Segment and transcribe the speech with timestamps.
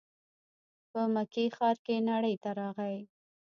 [0.91, 2.97] په مکې ښار کې نړۍ ته راغی.